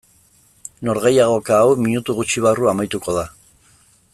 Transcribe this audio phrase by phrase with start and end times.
[0.87, 3.27] Norgehiagoka hau minutu gutxi barru amaituko da.